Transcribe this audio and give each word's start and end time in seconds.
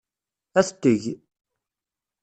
Ad 0.59 0.65
t-teg. 0.67 1.03